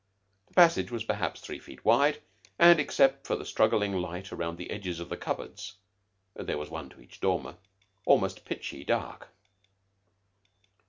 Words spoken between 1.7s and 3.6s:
wide, and, except for the